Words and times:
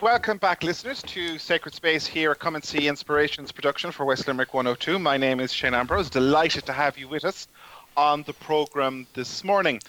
Welcome 0.00 0.38
back, 0.38 0.62
listeners, 0.62 1.02
to 1.02 1.38
Sacred 1.38 1.74
Space 1.74 2.06
here 2.06 2.32
Come 2.36 2.54
and 2.54 2.62
See 2.62 2.86
Inspirations 2.86 3.50
production 3.50 3.90
for 3.90 4.06
West 4.06 4.28
Limerick 4.28 4.54
102. 4.54 4.96
My 4.96 5.16
name 5.16 5.40
is 5.40 5.52
Shane 5.52 5.74
Ambrose. 5.74 6.08
Delighted 6.08 6.64
to 6.66 6.72
have 6.72 6.96
you 6.96 7.08
with 7.08 7.24
us 7.24 7.48
on 7.96 8.22
the 8.22 8.32
programme 8.32 9.08
this 9.14 9.42
morning. 9.42 9.80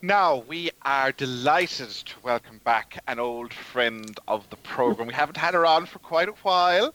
Now, 0.00 0.36
we 0.48 0.70
are 0.80 1.12
delighted 1.12 1.90
to 1.90 2.14
welcome 2.22 2.58
back 2.64 3.02
an 3.06 3.18
old 3.18 3.52
friend 3.52 4.18
of 4.26 4.48
the 4.48 4.56
programme. 4.56 5.08
We 5.08 5.14
haven't 5.14 5.36
had 5.36 5.52
her 5.52 5.66
on 5.66 5.84
for 5.84 5.98
quite 5.98 6.30
a 6.30 6.34
while. 6.42 6.94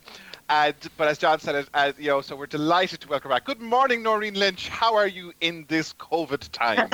Uh, 0.50 0.72
but 0.98 1.08
as 1.08 1.20
John 1.20 1.40
said, 1.40 1.68
uh, 1.76 1.92
you 2.00 2.08
know, 2.08 2.22
so 2.22 2.36
we're 2.36 2.48
delighted 2.48 3.00
to 3.02 3.08
welcome 3.08 3.30
back. 3.30 3.46
Good 3.46 3.62
morning, 3.62 4.02
Noreen 4.02 4.34
Lynch. 4.34 4.68
How 4.68 4.96
are 4.96 5.08
you 5.08 5.32
in 5.42 5.64
this 5.68 5.94
COVID 5.94 6.50
time? 6.52 6.90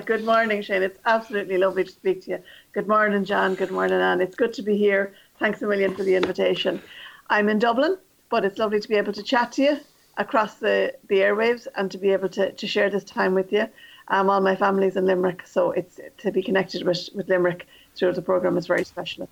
good 0.04 0.24
morning, 0.24 0.62
Shane. 0.62 0.82
It's 0.82 0.98
absolutely 1.06 1.58
lovely 1.58 1.84
to 1.84 1.90
speak 1.92 2.24
to 2.24 2.30
you. 2.32 2.42
Good 2.72 2.88
morning, 2.88 3.24
John. 3.24 3.54
Good 3.54 3.70
morning, 3.70 4.00
Anne. 4.00 4.20
It's 4.20 4.34
good 4.34 4.52
to 4.54 4.62
be 4.62 4.76
here. 4.76 5.14
Thanks 5.38 5.62
a 5.62 5.68
million 5.68 5.94
for 5.94 6.02
the 6.02 6.16
invitation. 6.16 6.82
I'm 7.30 7.48
in 7.48 7.60
Dublin, 7.60 7.98
but 8.30 8.44
it's 8.44 8.58
lovely 8.58 8.80
to 8.80 8.88
be 8.88 8.96
able 8.96 9.12
to 9.12 9.22
chat 9.22 9.52
to 9.52 9.62
you 9.62 9.80
across 10.16 10.54
the, 10.54 10.92
the 11.08 11.18
airwaves 11.18 11.68
and 11.76 11.92
to 11.92 11.98
be 11.98 12.10
able 12.10 12.28
to, 12.30 12.50
to 12.50 12.66
share 12.66 12.90
this 12.90 13.04
time 13.04 13.32
with 13.32 13.52
you. 13.52 13.68
Um, 14.08 14.28
all 14.28 14.40
my 14.40 14.56
family's 14.56 14.96
in 14.96 15.06
Limerick, 15.06 15.46
so 15.46 15.70
it's 15.70 16.00
to 16.16 16.32
be 16.32 16.42
connected 16.42 16.84
with, 16.84 17.10
with 17.14 17.28
Limerick 17.28 17.68
through 17.94 18.14
the 18.14 18.22
programme 18.22 18.56
is 18.56 18.66
very 18.66 18.84
special. 18.84 19.28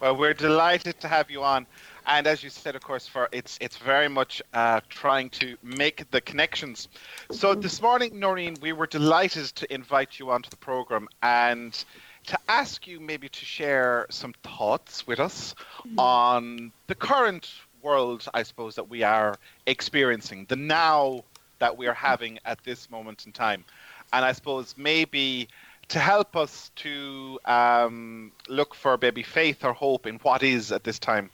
Well, 0.00 0.16
we're 0.16 0.34
delighted 0.34 0.98
to 1.00 1.08
have 1.08 1.30
you 1.30 1.44
on 1.44 1.66
and 2.06 2.26
as 2.26 2.42
you 2.42 2.50
said, 2.50 2.76
of 2.76 2.82
course, 2.82 3.06
for 3.06 3.28
it's 3.32 3.58
it's 3.60 3.76
very 3.76 4.08
much 4.08 4.42
uh, 4.54 4.80
trying 4.88 5.30
to 5.30 5.56
make 5.62 6.10
the 6.10 6.20
connections. 6.20 6.88
So 7.30 7.54
this 7.54 7.80
morning, 7.80 8.18
Noreen, 8.18 8.56
we 8.60 8.72
were 8.72 8.86
delighted 8.86 9.46
to 9.46 9.72
invite 9.72 10.18
you 10.18 10.30
onto 10.30 10.50
the 10.50 10.56
program 10.56 11.08
and 11.22 11.84
to 12.26 12.38
ask 12.48 12.86
you 12.86 13.00
maybe 13.00 13.28
to 13.28 13.44
share 13.44 14.06
some 14.10 14.34
thoughts 14.42 15.06
with 15.06 15.18
us 15.18 15.54
mm-hmm. 15.78 15.98
on 15.98 16.72
the 16.86 16.94
current 16.94 17.50
world, 17.82 18.26
I 18.32 18.44
suppose, 18.44 18.76
that 18.76 18.88
we 18.88 19.02
are 19.02 19.36
experiencing, 19.66 20.46
the 20.48 20.56
now 20.56 21.24
that 21.58 21.76
we 21.76 21.86
are 21.88 21.94
having 21.94 22.38
at 22.44 22.62
this 22.64 22.90
moment 22.90 23.26
in 23.26 23.32
time, 23.32 23.64
and 24.12 24.24
I 24.24 24.32
suppose 24.32 24.74
maybe 24.76 25.48
to 25.88 25.98
help 25.98 26.36
us 26.36 26.70
to 26.76 27.38
um, 27.44 28.32
look 28.48 28.74
for 28.74 28.98
maybe 29.00 29.22
faith 29.22 29.64
or 29.64 29.72
hope 29.72 30.06
in 30.06 30.16
what 30.16 30.42
is 30.42 30.72
at 30.72 30.84
this 30.84 30.98
time. 30.98 31.30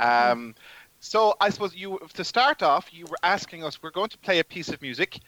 Um, 0.00 0.54
so 1.00 1.34
I 1.40 1.50
suppose 1.50 1.74
you 1.74 1.98
to 2.14 2.24
start 2.24 2.62
off, 2.62 2.92
you 2.92 3.06
were 3.06 3.18
asking 3.22 3.64
us. 3.64 3.82
We're 3.82 3.90
going 3.90 4.08
to 4.10 4.18
play 4.18 4.38
a 4.40 4.44
piece 4.44 4.68
of 4.68 4.82
music, 4.82 5.20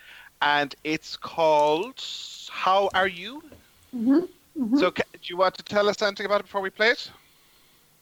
and 0.43 0.75
it's 0.85 1.17
called 1.17 2.03
"How 2.51 2.91
Are 2.95 3.09
You." 3.09 3.43
Mm-hmm. 3.95 4.21
Mm-hmm. 4.59 4.79
So, 4.79 4.91
do 4.91 5.03
you 5.25 5.37
want 5.37 5.55
to 5.57 5.63
tell 5.63 5.89
us 5.89 6.03
anything 6.03 6.27
about 6.27 6.41
it 6.41 6.45
before 6.45 6.61
we 6.61 6.71
play 6.71 6.89
it? 6.89 7.11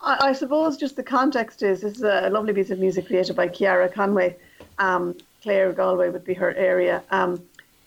I, 0.01 0.29
I, 0.29 0.33
suppose 0.33 0.77
just 0.77 0.97
the 0.97 1.03
context 1.03 1.63
is 1.63 1.83
this 1.83 1.97
is 1.97 2.03
a 2.03 2.31
lovely 2.31 2.53
piece 2.53 2.71
of 2.71 2.79
music 2.79 3.07
created 3.07 3.37
by 3.37 3.49
Ciara 3.49 3.89
Conway. 3.89 4.37
Um, 4.79 5.17
Claregalway 5.45 6.13
would 6.13 6.25
be 6.25 6.35
her 6.35 6.55
area. 6.55 7.03
Um, 7.11 7.43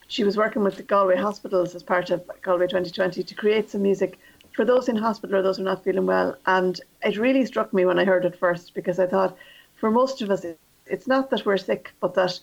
she 0.07 0.23
was 0.23 0.35
working 0.37 0.63
with 0.63 0.75
the 0.75 0.83
Galway 0.83 1.15
hospitals 1.15 1.73
as 1.73 1.83
part 1.83 2.09
of 2.09 2.29
Galway 2.41 2.67
2020 2.67 3.23
to 3.23 3.35
create 3.35 3.69
some 3.69 3.81
music 3.81 4.19
for 4.53 4.65
those 4.65 4.89
in 4.89 4.95
hospital 4.95 5.37
or 5.37 5.41
those 5.41 5.57
who 5.57 5.63
are 5.63 5.65
not 5.65 5.83
feeling 5.83 6.05
well. 6.05 6.35
And 6.45 6.79
it 7.03 7.17
really 7.17 7.45
struck 7.45 7.73
me 7.73 7.85
when 7.85 7.99
I 7.99 8.05
heard 8.05 8.25
it 8.25 8.37
first 8.37 8.73
because 8.73 8.99
I 8.99 9.07
thought, 9.07 9.37
for 9.75 9.91
most 9.91 10.21
of 10.21 10.29
us, 10.29 10.45
it's 10.85 11.07
not 11.07 11.29
that 11.29 11.45
we're 11.45 11.57
sick, 11.57 11.91
but 11.99 12.13
that 12.15 12.39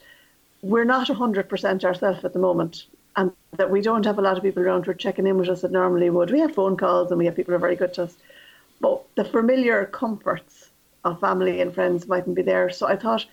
we're 0.63 0.85
not 0.85 1.09
100% 1.09 1.85
ourselves 1.85 2.25
at 2.25 2.33
the 2.33 2.39
moment. 2.39 2.87
And 3.17 3.33
that 3.57 3.71
we 3.71 3.81
don't 3.81 4.07
have 4.07 4.19
a 4.19 4.23
lot 4.23 4.37
of 4.37 4.43
people 4.43 4.63
around 4.63 4.85
who 4.85 4.93
are 4.93 4.95
checking 4.95 5.27
in 5.27 5.39
with 5.39 5.49
us 5.49 5.63
that 5.63 5.73
normally 5.73 6.09
would. 6.11 6.31
We 6.31 6.41
have 6.41 6.55
phone 6.55 6.77
calls 6.77 7.11
and 7.11 7.19
we 7.19 7.27
have 7.27 7.37
people 7.37 7.53
who 7.53 7.57
are 7.57 7.61
very 7.61 7.77
good 7.77 7.95
to 7.95 8.05
us. 8.05 8.17
But 8.81 9.03
the 9.17 9.25
familiar 9.25 9.87
comforts 9.87 10.71
of 11.05 11.21
family 11.21 11.61
and 11.61 11.75
friends 11.75 12.07
mightn't 12.07 12.37
be 12.37 12.43
there. 12.43 12.71
So 12.71 12.87
I 12.87 12.97
thought 12.97 13.27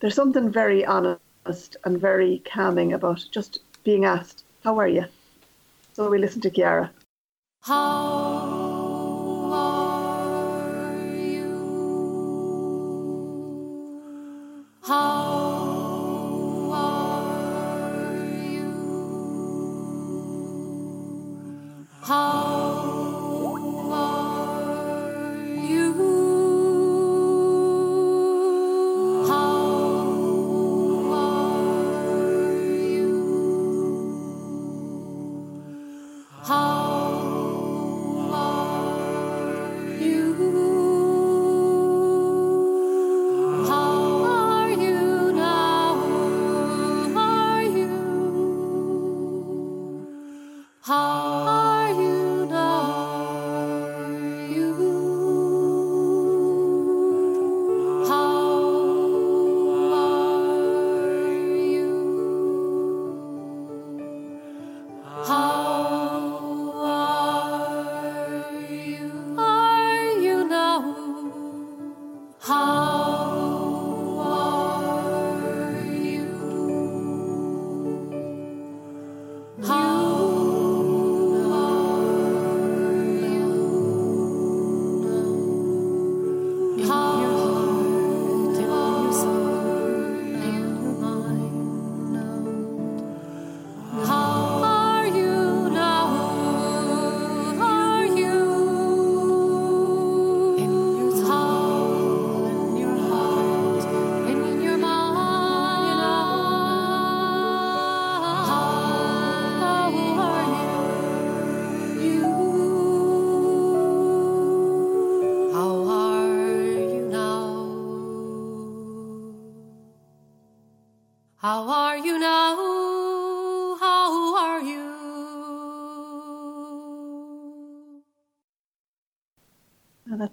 there's 0.00 0.14
something 0.14 0.50
very 0.50 0.84
honest 0.84 1.76
and 1.84 2.00
very 2.00 2.42
calming 2.44 2.92
about 2.92 3.24
just 3.32 3.58
being 3.84 4.04
asked, 4.04 4.44
How 4.62 4.78
are 4.78 4.88
you? 4.88 5.06
So 5.94 6.08
we 6.10 6.18
listen 6.18 6.40
to 6.42 6.50
Ciara. 6.50 6.90
How 7.66 8.45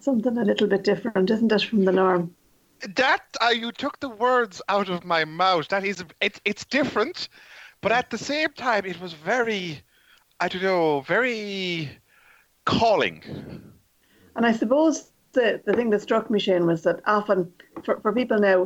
something 0.04 0.38
a 0.38 0.44
little 0.44 0.68
bit 0.68 0.84
different, 0.84 1.30
isn't 1.30 1.52
it, 1.52 1.62
from 1.64 1.86
the 1.86 1.92
norm? 1.92 2.36
That 2.96 3.22
uh, 3.42 3.50
you 3.50 3.72
took 3.72 4.00
the 4.00 4.10
words 4.10 4.62
out 4.70 4.90
of 4.90 5.04
my 5.04 5.26
mouth. 5.26 5.68
That 5.70 5.86
is, 5.86 6.04
it's 6.22 6.40
it's 6.46 6.66
different, 6.66 7.30
but 7.82 7.92
at 7.92 8.10
the 8.10 8.18
same 8.18 8.50
time, 8.54 8.86
it 8.86 9.00
was 9.02 9.14
very, 9.14 9.82
I 10.40 10.48
don't 10.48 10.64
know, 10.64 11.02
very 11.02 11.90
calling. 12.66 13.22
And 14.36 14.46
I 14.46 14.52
suppose 14.52 15.12
the 15.34 15.62
the 15.66 15.74
thing 15.74 15.90
that 15.92 16.02
struck 16.02 16.30
me, 16.30 16.40
Shane, 16.40 16.66
was 16.66 16.84
that 16.84 17.02
often 17.06 17.52
for, 17.84 18.00
for 18.02 18.12
people 18.14 18.40
now, 18.40 18.66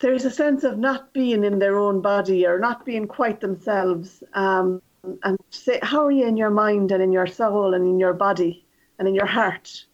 there's 0.00 0.24
a 0.24 0.30
sense 0.30 0.64
of 0.64 0.78
not 0.78 1.12
being 1.12 1.44
in 1.44 1.58
their 1.58 1.78
own 1.78 2.00
body 2.00 2.46
or 2.46 2.58
not 2.58 2.84
being 2.84 3.06
quite 3.06 3.40
themselves. 3.40 4.22
Um, 4.34 4.82
and 5.22 5.38
say, 5.50 5.78
how 5.82 6.04
are 6.04 6.10
you 6.10 6.26
in 6.26 6.36
your 6.36 6.50
mind 6.50 6.92
and 6.92 7.02
in 7.02 7.12
your 7.12 7.26
soul 7.26 7.74
and 7.74 7.86
in 7.86 7.98
your 7.98 8.12
body 8.12 8.66
and 8.98 9.06
in 9.06 9.14
your 9.14 9.26
heart? 9.26 9.86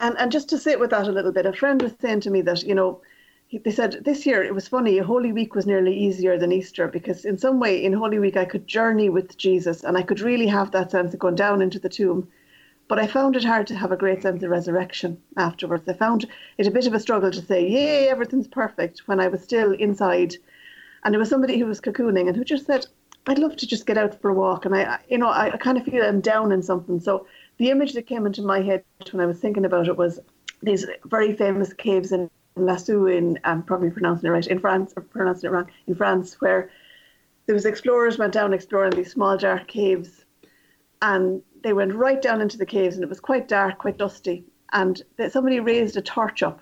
And 0.00 0.16
and 0.18 0.30
just 0.30 0.48
to 0.50 0.58
sit 0.58 0.78
with 0.78 0.90
that 0.90 1.08
a 1.08 1.12
little 1.12 1.32
bit, 1.32 1.46
a 1.46 1.52
friend 1.52 1.82
was 1.82 1.92
saying 2.00 2.20
to 2.20 2.30
me 2.30 2.40
that 2.42 2.62
you 2.62 2.74
know, 2.74 3.00
he, 3.48 3.58
they 3.58 3.70
said 3.70 4.04
this 4.04 4.26
year 4.26 4.42
it 4.42 4.54
was 4.54 4.68
funny. 4.68 4.98
Holy 4.98 5.32
Week 5.32 5.54
was 5.54 5.66
nearly 5.66 5.96
easier 5.96 6.38
than 6.38 6.52
Easter 6.52 6.86
because 6.88 7.24
in 7.24 7.38
some 7.38 7.58
way 7.58 7.84
in 7.84 7.92
Holy 7.92 8.18
Week 8.18 8.36
I 8.36 8.44
could 8.44 8.66
journey 8.66 9.08
with 9.08 9.36
Jesus 9.36 9.84
and 9.84 9.96
I 9.96 10.02
could 10.02 10.20
really 10.20 10.46
have 10.46 10.70
that 10.70 10.90
sense 10.90 11.14
of 11.14 11.20
going 11.20 11.34
down 11.34 11.62
into 11.62 11.78
the 11.78 11.88
tomb. 11.88 12.28
But 12.88 12.98
I 12.98 13.06
found 13.06 13.36
it 13.36 13.44
hard 13.44 13.66
to 13.66 13.76
have 13.76 13.92
a 13.92 13.96
great 13.96 14.22
sense 14.22 14.42
of 14.42 14.50
resurrection 14.50 15.20
afterwards. 15.36 15.86
I 15.86 15.92
found 15.92 16.26
it 16.56 16.66
a 16.66 16.70
bit 16.70 16.86
of 16.86 16.94
a 16.94 17.00
struggle 17.00 17.30
to 17.30 17.42
say, 17.42 17.68
yay, 17.68 18.08
everything's 18.08 18.48
perfect, 18.48 19.06
when 19.06 19.20
I 19.20 19.28
was 19.28 19.42
still 19.42 19.72
inside. 19.72 20.34
And 21.04 21.12
there 21.12 21.18
was 21.18 21.28
somebody 21.28 21.58
who 21.58 21.66
was 21.66 21.82
cocooning 21.82 22.28
and 22.28 22.36
who 22.36 22.44
just 22.44 22.64
said, 22.66 22.86
I'd 23.26 23.38
love 23.38 23.56
to 23.56 23.66
just 23.66 23.84
get 23.84 23.98
out 23.98 24.18
for 24.20 24.30
a 24.30 24.34
walk. 24.34 24.64
And 24.64 24.74
I, 24.74 24.98
you 25.08 25.18
know, 25.18 25.28
I, 25.28 25.54
kind 25.58 25.76
of 25.76 25.84
feel 25.84 26.02
I'm 26.02 26.22
down 26.22 26.50
in 26.50 26.62
something. 26.62 26.98
So 26.98 27.26
the 27.58 27.70
image 27.70 27.92
that 27.92 28.06
came 28.06 28.24
into 28.24 28.40
my 28.40 28.62
head 28.62 28.82
when 29.12 29.22
I 29.22 29.26
was 29.26 29.38
thinking 29.38 29.66
about 29.66 29.86
it 29.86 29.98
was 29.98 30.18
these 30.62 30.86
very 31.04 31.34
famous 31.34 31.74
caves 31.74 32.10
in 32.10 32.30
Lascaux 32.56 33.14
in, 33.14 33.38
I'm 33.44 33.62
probably 33.62 33.90
pronouncing 33.90 34.28
it 34.28 34.32
right, 34.32 34.46
in 34.46 34.58
France, 34.58 34.94
or 34.96 35.02
pronouncing 35.02 35.50
it 35.50 35.52
wrong, 35.52 35.70
in 35.86 35.94
France, 35.94 36.40
where 36.40 36.70
there 37.44 37.54
was 37.54 37.66
explorers 37.66 38.16
went 38.16 38.32
down 38.32 38.54
exploring 38.54 38.92
these 38.92 39.12
small 39.12 39.36
dark 39.36 39.68
caves 39.68 40.17
and 41.02 41.42
they 41.62 41.72
went 41.72 41.94
right 41.94 42.20
down 42.20 42.40
into 42.40 42.58
the 42.58 42.66
caves 42.66 42.96
and 42.96 43.04
it 43.04 43.08
was 43.08 43.20
quite 43.20 43.48
dark, 43.48 43.78
quite 43.78 43.98
dusty. 43.98 44.44
And 44.72 45.02
somebody 45.30 45.60
raised 45.60 45.96
a 45.96 46.02
torch 46.02 46.42
up 46.42 46.60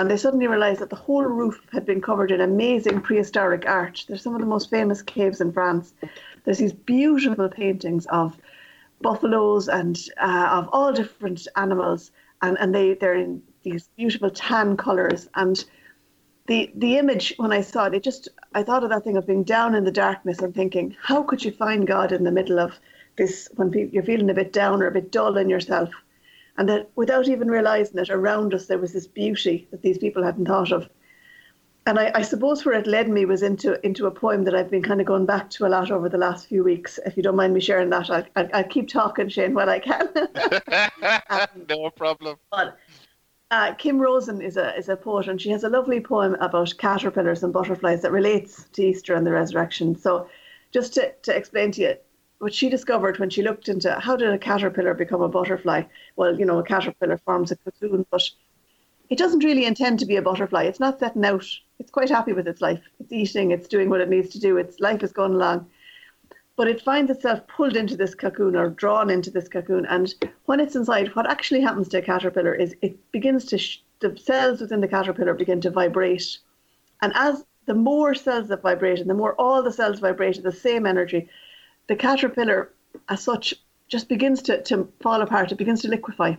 and 0.00 0.10
they 0.10 0.16
suddenly 0.16 0.46
realized 0.46 0.80
that 0.80 0.88
the 0.88 0.96
whole 0.96 1.24
roof 1.24 1.60
had 1.72 1.84
been 1.84 2.00
covered 2.00 2.30
in 2.30 2.40
amazing 2.40 3.02
prehistoric 3.02 3.68
art. 3.68 4.02
There's 4.08 4.22
some 4.22 4.34
of 4.34 4.40
the 4.40 4.46
most 4.46 4.70
famous 4.70 5.02
caves 5.02 5.42
in 5.42 5.52
France. 5.52 5.92
There's 6.44 6.56
these 6.56 6.72
beautiful 6.72 7.50
paintings 7.50 8.06
of 8.06 8.34
buffaloes 9.02 9.68
and 9.68 10.02
uh, 10.18 10.48
of 10.52 10.70
all 10.72 10.90
different 10.94 11.46
animals, 11.56 12.12
and, 12.40 12.56
and 12.58 12.74
they, 12.74 12.94
they're 12.94 13.14
in 13.14 13.42
these 13.62 13.90
beautiful 13.96 14.30
tan 14.30 14.78
colors. 14.78 15.28
And 15.34 15.62
the 16.46 16.72
the 16.76 16.96
image 16.96 17.34
when 17.36 17.52
I 17.52 17.60
saw 17.60 17.84
it, 17.84 17.94
it 17.94 18.02
just 18.02 18.28
I 18.54 18.62
thought 18.62 18.84
of 18.84 18.88
that 18.88 19.04
thing 19.04 19.18
of 19.18 19.26
being 19.26 19.44
down 19.44 19.74
in 19.74 19.84
the 19.84 19.92
darkness 19.92 20.40
and 20.40 20.54
thinking, 20.54 20.96
how 21.02 21.22
could 21.22 21.44
you 21.44 21.52
find 21.52 21.86
God 21.86 22.10
in 22.10 22.24
the 22.24 22.32
middle 22.32 22.58
of 22.58 22.72
this 23.20 23.48
when 23.54 23.72
you're 23.92 24.02
feeling 24.02 24.30
a 24.30 24.34
bit 24.34 24.52
down 24.52 24.82
or 24.82 24.86
a 24.86 24.92
bit 24.92 25.12
dull 25.12 25.36
in 25.36 25.48
yourself? 25.48 25.90
And 26.56 26.68
that 26.68 26.90
without 26.96 27.28
even 27.28 27.48
realizing 27.48 27.98
it, 27.98 28.10
around 28.10 28.52
us 28.54 28.66
there 28.66 28.78
was 28.78 28.92
this 28.92 29.06
beauty 29.06 29.68
that 29.70 29.82
these 29.82 29.98
people 29.98 30.22
hadn't 30.22 30.46
thought 30.46 30.72
of. 30.72 30.88
And 31.86 31.98
I, 31.98 32.10
I 32.14 32.22
suppose 32.22 32.64
where 32.64 32.78
it 32.78 32.86
led 32.86 33.08
me 33.08 33.24
was 33.24 33.42
into 33.42 33.84
into 33.84 34.06
a 34.06 34.10
poem 34.10 34.44
that 34.44 34.54
I've 34.54 34.70
been 34.70 34.82
kind 34.82 35.00
of 35.00 35.06
going 35.06 35.26
back 35.26 35.48
to 35.50 35.66
a 35.66 35.68
lot 35.68 35.90
over 35.90 36.08
the 36.08 36.18
last 36.18 36.46
few 36.46 36.62
weeks. 36.62 36.98
If 37.06 37.16
you 37.16 37.22
don't 37.22 37.36
mind 37.36 37.54
me 37.54 37.60
sharing 37.60 37.90
that, 37.90 38.10
I'll, 38.10 38.26
I'll, 38.36 38.48
I'll 38.52 38.64
keep 38.64 38.88
talking, 38.88 39.28
Shane, 39.28 39.54
while 39.54 39.70
I 39.70 39.78
can. 39.78 40.08
no 41.68 41.90
problem. 41.90 42.36
But 42.50 42.76
uh, 43.50 43.74
Kim 43.74 43.98
Rosen 43.98 44.40
is 44.42 44.56
a 44.56 44.76
is 44.76 44.88
a 44.88 44.96
poet, 44.96 45.28
and 45.28 45.40
she 45.40 45.50
has 45.50 45.64
a 45.64 45.68
lovely 45.68 46.00
poem 46.00 46.34
about 46.40 46.74
caterpillars 46.78 47.42
and 47.42 47.52
butterflies 47.52 48.02
that 48.02 48.12
relates 48.12 48.66
to 48.72 48.82
Easter 48.82 49.14
and 49.14 49.26
the 49.26 49.32
resurrection. 49.32 49.98
So, 49.98 50.28
just 50.72 50.94
to, 50.94 51.12
to 51.22 51.36
explain 51.36 51.72
to 51.72 51.80
you 51.80 51.94
what 52.40 52.52
she 52.52 52.68
discovered 52.68 53.18
when 53.18 53.30
she 53.30 53.42
looked 53.42 53.68
into 53.68 53.92
how 54.00 54.16
did 54.16 54.28
a 54.28 54.38
caterpillar 54.38 54.94
become 54.94 55.22
a 55.22 55.28
butterfly. 55.28 55.82
Well, 56.16 56.38
you 56.38 56.44
know, 56.44 56.58
a 56.58 56.64
caterpillar 56.64 57.18
forms 57.18 57.52
a 57.52 57.56
cocoon, 57.56 58.04
but 58.10 58.28
it 59.08 59.18
doesn't 59.18 59.44
really 59.44 59.64
intend 59.64 59.98
to 60.00 60.06
be 60.06 60.16
a 60.16 60.22
butterfly. 60.22 60.64
It's 60.64 60.80
not 60.80 60.98
setting 60.98 61.24
out. 61.24 61.46
It's 61.78 61.90
quite 61.90 62.10
happy 62.10 62.32
with 62.32 62.48
its 62.48 62.60
life. 62.60 62.80
It's 62.98 63.12
eating. 63.12 63.52
It's 63.52 63.68
doing 63.68 63.88
what 63.88 64.00
it 64.00 64.08
needs 64.08 64.30
to 64.30 64.40
do. 64.40 64.56
Its 64.56 64.80
life 64.80 65.02
is 65.02 65.12
going 65.12 65.34
along 65.34 65.66
but 66.60 66.68
it 66.68 66.82
finds 66.82 67.10
itself 67.10 67.40
pulled 67.46 67.74
into 67.74 67.96
this 67.96 68.14
cocoon 68.14 68.54
or 68.54 68.68
drawn 68.68 69.08
into 69.08 69.30
this 69.30 69.48
cocoon. 69.48 69.86
And 69.86 70.14
when 70.44 70.60
it's 70.60 70.76
inside, 70.76 71.08
what 71.16 71.26
actually 71.26 71.62
happens 71.62 71.88
to 71.88 72.00
a 72.00 72.02
caterpillar 72.02 72.54
is 72.54 72.76
it 72.82 72.98
begins 73.12 73.46
to, 73.46 73.56
sh- 73.56 73.82
the 74.00 74.14
cells 74.18 74.60
within 74.60 74.82
the 74.82 74.86
caterpillar 74.86 75.32
begin 75.32 75.62
to 75.62 75.70
vibrate. 75.70 76.36
And 77.00 77.14
as 77.16 77.46
the 77.64 77.72
more 77.72 78.14
cells 78.14 78.48
that 78.48 78.60
vibrate, 78.60 78.98
and 78.98 79.08
the 79.08 79.14
more 79.14 79.34
all 79.36 79.62
the 79.62 79.72
cells 79.72 80.00
vibrate 80.00 80.36
at 80.36 80.42
the 80.44 80.52
same 80.52 80.84
energy, 80.84 81.30
the 81.90 81.96
caterpillar, 81.96 82.70
as 83.08 83.20
such, 83.20 83.52
just 83.88 84.08
begins 84.08 84.42
to, 84.42 84.62
to 84.62 84.88
fall 85.00 85.22
apart. 85.22 85.50
It 85.50 85.58
begins 85.58 85.82
to 85.82 85.88
liquefy 85.88 86.36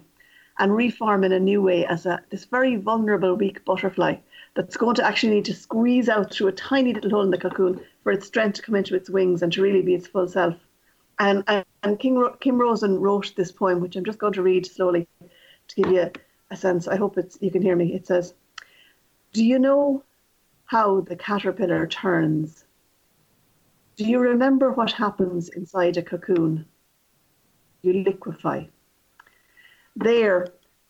and 0.60 0.74
reform 0.74 1.26
in 1.26 1.34
a 1.34 1.42
new 1.42 1.62
way 1.62 1.86
as 1.86 2.06
a 2.06 2.22
this 2.30 2.46
very 2.46 2.78
vulnerable, 2.78 3.36
weak 3.36 3.66
butterfly 3.66 4.16
that's 4.56 4.78
going 4.78 4.96
to 4.96 5.06
actually 5.06 5.34
need 5.34 5.46
to 5.46 5.54
squeeze 5.54 6.08
out 6.08 6.32
through 6.32 6.48
a 6.48 6.54
tiny 6.54 6.94
little 6.94 7.10
hole 7.10 7.24
in 7.24 7.32
the 7.32 7.38
cocoon 7.38 7.82
for 8.02 8.14
its 8.14 8.28
strength 8.28 8.56
to 8.56 8.62
come 8.62 8.76
into 8.76 8.96
its 8.96 9.10
wings 9.10 9.42
and 9.42 9.52
to 9.52 9.62
really 9.62 9.82
be 9.82 9.94
its 9.94 10.08
full 10.08 10.26
self. 10.26 10.56
And, 11.20 11.44
and, 11.48 11.66
and 11.84 12.00
King, 12.00 12.26
Kim 12.40 12.58
Rosen 12.58 13.02
wrote 13.02 13.34
this 13.36 13.52
poem, 13.52 13.82
which 13.82 13.98
I'm 13.98 14.06
just 14.06 14.20
going 14.20 14.34
to 14.34 14.42
read 14.42 14.66
slowly 14.66 15.06
to 15.20 15.76
give 15.76 15.92
you 15.92 16.10
a 16.50 16.56
sense. 16.56 16.88
I 16.88 16.96
hope 16.96 17.18
it's, 17.18 17.38
you 17.42 17.52
can 17.52 17.62
hear 17.62 17.76
me. 17.76 17.94
It 17.94 18.08
says, 18.08 18.34
Do 19.34 19.44
you 19.44 19.60
know 19.60 20.02
how 20.64 21.02
the 21.02 21.18
caterpillar 21.18 21.88
turns? 21.88 22.64
Do 24.02 24.10
you 24.10 24.18
remember 24.18 24.72
what 24.72 24.94
happens 24.94 25.50
inside 25.50 25.96
a 25.96 26.02
cocoon? 26.02 26.66
You 27.84 28.02
liquefy. 28.02 28.66
There, 29.96 30.48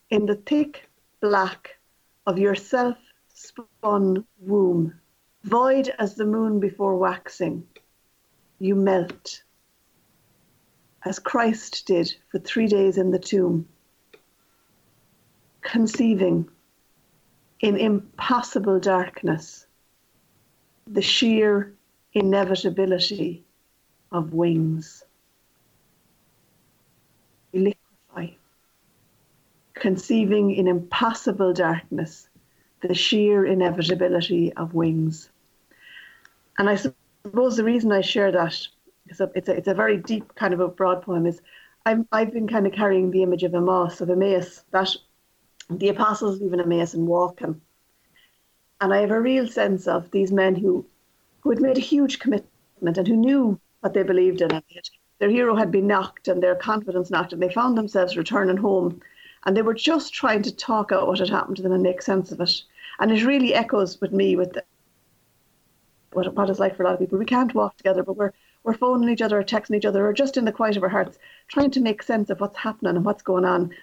in 0.10 0.28
the 0.28 0.36
thick 0.36 0.90
black 1.20 1.78
of 2.26 2.40
your 2.40 2.56
self 2.56 2.96
spun 3.28 4.26
womb, 4.40 4.94
void 5.44 5.94
as 6.00 6.16
the 6.16 6.24
moon 6.24 6.62
before 6.62 6.96
waxing, 6.96 7.68
you 8.60 8.76
melt, 8.76 9.44
as 11.04 11.20
Christ 11.20 11.86
did 11.86 12.16
for 12.30 12.40
three 12.40 12.68
days 12.68 12.98
in 12.98 13.12
the 13.12 13.20
tomb, 13.20 13.68
conceiving 15.60 16.50
in 17.60 17.76
impossible 17.76 18.80
darkness 18.80 19.66
the 20.88 21.02
sheer 21.02 21.74
inevitability 22.14 23.44
of 24.12 24.34
wings. 24.34 25.04
You 27.52 27.74
liquefy, 28.16 28.36
conceiving 29.74 30.56
in 30.56 30.68
impossible 30.68 31.54
darkness 31.54 32.28
the 32.82 32.94
sheer 32.94 33.46
inevitability 33.46 34.54
of 34.54 34.74
wings. 34.74 35.30
And 36.58 36.70
I 36.70 36.76
suppose 36.76 37.58
the 37.58 37.64
reason 37.64 37.92
I 37.92 38.02
share 38.02 38.32
that 38.32 38.56
is 39.08 39.22
a, 39.22 39.32
it's, 39.36 39.50
a, 39.50 39.54
it's 39.54 39.68
a 39.68 39.74
very 39.74 39.98
deep 39.98 40.36
kind 40.36 40.54
of 40.54 40.60
a 40.60 40.68
broad 40.68 41.02
poem 41.04 41.26
is 41.26 41.42
I'm, 41.86 42.08
I've 42.12 42.34
been 42.34 42.48
kind 42.48 42.68
of 42.68 42.74
carrying 42.74 43.12
the 43.12 43.24
image 43.24 43.44
of 43.44 43.56
Emmaus, 43.56 44.02
of 44.02 44.10
Emmaus, 44.10 44.64
that 44.72 44.90
the 45.70 45.90
apostles 45.90 46.40
leaving 46.40 46.60
Emmaus 46.60 46.94
and 46.94 47.08
walking. 47.08 47.62
And 48.80 48.94
I 48.94 48.98
have 48.98 49.12
a 49.12 49.20
real 49.20 49.48
sense 49.48 49.88
of 49.88 50.12
these 50.12 50.32
men 50.32 50.56
who, 50.56 50.86
who 51.42 51.50
had 51.50 51.62
made 51.62 51.78
a 51.78 51.82
huge 51.82 52.20
commitment 52.20 52.98
and 52.98 53.08
who 53.08 53.16
knew 53.16 53.60
what 53.82 53.94
they 53.94 54.04
believed 54.04 54.42
in. 54.42 54.62
Their 55.20 55.30
hero 55.30 55.56
had 55.56 55.72
been 55.72 55.88
knocked 55.88 56.28
and 56.28 56.42
their 56.42 56.56
confidence 56.56 57.12
knocked, 57.12 57.34
and 57.34 57.42
they 57.42 57.52
found 57.52 57.78
themselves 57.78 58.18
returning 58.18 58.58
home. 58.58 59.02
And 59.46 59.58
they 59.58 59.62
were 59.62 59.74
just 59.74 60.14
trying 60.14 60.44
to 60.44 60.56
talk 60.56 60.92
out 60.92 61.08
what 61.08 61.20
had 61.20 61.30
happened 61.30 61.58
to 61.58 61.64
them 61.64 61.72
and 61.72 61.84
make 61.84 62.02
sense 62.02 62.32
of 62.32 62.40
it. 62.42 62.64
And 63.00 63.12
it 63.12 63.26
really 63.26 63.54
echoes 63.54 64.00
with 64.00 64.12
me 64.12 64.36
with 64.36 64.58
what, 66.14 66.34
what 66.36 66.50
it's 66.50 66.60
like 66.60 66.76
for 66.76 66.84
a 66.84 66.86
lot 66.86 66.94
of 66.94 67.00
people. 67.00 67.18
We 67.18 67.26
can't 67.26 67.54
walk 67.54 67.78
together, 67.78 68.04
but 68.04 68.18
we're 68.18 68.34
we're 68.64 68.74
phoning 68.74 69.10
each 69.10 69.22
other 69.22 69.40
or 69.40 69.44
texting 69.44 69.76
each 69.76 69.86
other 69.86 70.06
or 70.06 70.14
just 70.14 70.38
in 70.38 70.46
the 70.46 70.52
quiet 70.52 70.78
of 70.78 70.84
our 70.84 70.90
hearts, 70.90 71.18
trying 71.48 71.72
to 71.72 71.82
make 71.82 72.04
sense 72.04 72.30
of 72.30 72.40
what's 72.40 72.58
happening 72.58 72.96
and 72.96 73.06
what's 73.06 73.24
going 73.24 73.46
on. 73.46 73.74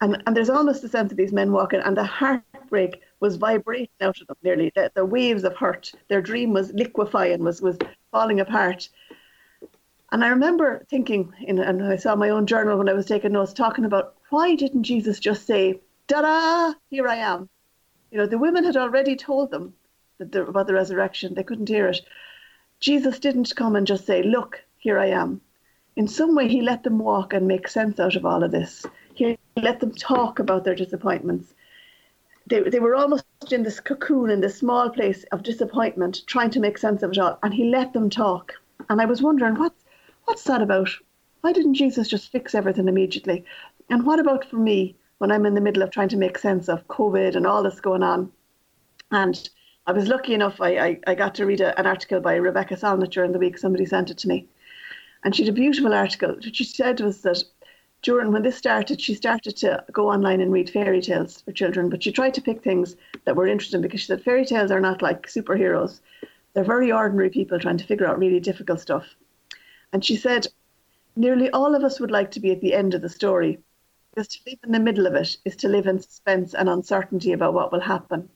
And 0.00 0.22
and 0.26 0.36
there's 0.36 0.50
almost 0.50 0.84
a 0.84 0.88
sense 0.88 1.10
of 1.10 1.18
these 1.18 1.32
men 1.32 1.52
walking, 1.52 1.80
and 1.80 1.96
the 1.96 2.04
heartbreak 2.04 3.02
was 3.20 3.36
vibrating 3.36 3.88
out 4.00 4.20
of 4.20 4.26
them 4.28 4.36
nearly. 4.42 4.72
The, 4.74 4.92
the 4.94 5.04
waves 5.04 5.44
of 5.44 5.56
hurt, 5.56 5.92
their 6.08 6.22
dream 6.22 6.52
was 6.52 6.72
liquefying, 6.72 7.42
was 7.42 7.60
was 7.60 7.78
falling 8.12 8.40
apart. 8.40 8.88
And 10.10 10.24
I 10.24 10.28
remember 10.28 10.86
thinking, 10.88 11.32
in, 11.40 11.58
and 11.58 11.84
I 11.84 11.96
saw 11.96 12.14
my 12.16 12.30
own 12.30 12.46
journal 12.46 12.78
when 12.78 12.88
I 12.88 12.94
was 12.94 13.06
taking 13.06 13.32
notes, 13.32 13.52
talking 13.52 13.84
about 13.84 14.14
why 14.30 14.54
didn't 14.54 14.84
Jesus 14.84 15.18
just 15.18 15.46
say, 15.46 15.80
"Da 16.06 16.22
da, 16.22 16.74
here 16.90 17.08
I 17.08 17.16
am." 17.16 17.48
You 18.10 18.18
know, 18.18 18.26
the 18.26 18.38
women 18.38 18.64
had 18.64 18.76
already 18.76 19.16
told 19.16 19.50
them 19.50 19.74
the, 20.18 20.46
about 20.46 20.66
the 20.66 20.74
resurrection. 20.74 21.34
They 21.34 21.42
couldn't 21.42 21.68
hear 21.68 21.88
it. 21.88 22.00
Jesus 22.80 23.18
didn't 23.18 23.54
come 23.56 23.76
and 23.76 23.86
just 23.86 24.06
say, 24.06 24.22
Look, 24.22 24.62
here 24.78 24.98
I 24.98 25.06
am. 25.06 25.40
In 25.96 26.06
some 26.06 26.34
way, 26.34 26.48
he 26.48 26.62
let 26.62 26.84
them 26.84 26.98
walk 26.98 27.32
and 27.32 27.46
make 27.46 27.66
sense 27.68 27.98
out 27.98 28.16
of 28.16 28.24
all 28.24 28.44
of 28.44 28.52
this. 28.52 28.86
Let 29.62 29.80
them 29.80 29.92
talk 29.92 30.38
about 30.38 30.64
their 30.64 30.74
disappointments. 30.74 31.54
They, 32.46 32.60
they 32.60 32.80
were 32.80 32.94
almost 32.94 33.24
in 33.50 33.62
this 33.62 33.80
cocoon, 33.80 34.30
in 34.30 34.40
this 34.40 34.58
small 34.58 34.88
place 34.90 35.24
of 35.32 35.42
disappointment, 35.42 36.22
trying 36.26 36.50
to 36.50 36.60
make 36.60 36.78
sense 36.78 37.02
of 37.02 37.10
it 37.12 37.18
all. 37.18 37.38
And 37.42 37.52
he 37.52 37.64
let 37.64 37.92
them 37.92 38.08
talk. 38.08 38.54
And 38.88 39.00
I 39.00 39.04
was 39.04 39.22
wondering, 39.22 39.56
what's, 39.56 39.84
what's 40.24 40.44
that 40.44 40.62
about? 40.62 40.88
Why 41.42 41.52
didn't 41.52 41.74
Jesus 41.74 42.08
just 42.08 42.32
fix 42.32 42.54
everything 42.54 42.88
immediately? 42.88 43.44
And 43.90 44.04
what 44.06 44.18
about 44.18 44.44
for 44.44 44.56
me? 44.56 44.96
when 45.18 45.32
I'm 45.32 45.46
in 45.46 45.54
the 45.54 45.60
middle 45.60 45.82
of 45.82 45.90
trying 45.90 46.08
to 46.10 46.16
make 46.16 46.38
sense 46.38 46.68
of 46.68 46.86
COVID 46.88 47.36
and 47.36 47.46
all 47.46 47.62
that's 47.62 47.80
going 47.80 48.02
on. 48.02 48.32
And 49.10 49.48
I 49.86 49.92
was 49.92 50.08
lucky 50.08 50.34
enough, 50.34 50.60
I, 50.60 50.78
I, 50.78 51.00
I 51.08 51.14
got 51.14 51.34
to 51.36 51.46
read 51.46 51.60
a, 51.60 51.78
an 51.78 51.86
article 51.86 52.20
by 52.20 52.36
Rebecca 52.36 52.76
Solnit 52.76 53.10
during 53.10 53.32
the 53.32 53.38
week. 53.38 53.58
Somebody 53.58 53.86
sent 53.86 54.10
it 54.10 54.18
to 54.18 54.28
me. 54.28 54.46
And 55.24 55.34
she 55.34 55.44
had 55.44 55.52
a 55.52 55.56
beautiful 55.56 55.92
article. 55.92 56.34
What 56.34 56.54
she 56.54 56.64
said 56.64 57.00
was 57.00 57.22
that 57.22 57.42
during 58.02 58.32
when 58.32 58.42
this 58.42 58.56
started, 58.56 59.00
she 59.00 59.14
started 59.14 59.56
to 59.56 59.84
go 59.92 60.10
online 60.10 60.40
and 60.40 60.52
read 60.52 60.70
fairy 60.70 61.00
tales 61.00 61.40
for 61.40 61.52
children, 61.52 61.90
but 61.90 62.02
she 62.02 62.12
tried 62.12 62.34
to 62.34 62.40
pick 62.40 62.62
things 62.62 62.96
that 63.24 63.34
were 63.34 63.46
interesting 63.46 63.82
because 63.82 64.00
she 64.00 64.06
said 64.06 64.22
fairy 64.22 64.44
tales 64.44 64.70
are 64.70 64.80
not 64.80 65.02
like 65.02 65.26
superheroes. 65.26 66.00
They're 66.54 66.64
very 66.64 66.92
ordinary 66.92 67.30
people 67.30 67.58
trying 67.58 67.76
to 67.78 67.86
figure 67.86 68.06
out 68.06 68.18
really 68.18 68.40
difficult 68.40 68.80
stuff. 68.80 69.04
And 69.92 70.04
she 70.04 70.16
said, 70.16 70.46
nearly 71.16 71.50
all 71.50 71.74
of 71.74 71.82
us 71.82 71.98
would 71.98 72.10
like 72.10 72.30
to 72.32 72.40
be 72.40 72.52
at 72.52 72.60
the 72.60 72.74
end 72.74 72.94
of 72.94 73.02
the 73.02 73.08
story, 73.08 73.58
Because 74.14 74.28
to 74.34 74.38
live 74.46 74.58
in 74.64 74.72
the 74.72 74.80
middle 74.80 75.06
of 75.06 75.14
it 75.14 75.36
is 75.44 75.56
to 75.56 75.68
live 75.68 75.86
in 75.86 76.00
suspense 76.00 76.54
and 76.54 76.68
uncertainty 76.68 77.32
about 77.32 77.54
what 77.54 77.72
will 77.72 77.80
happen. 77.80 78.28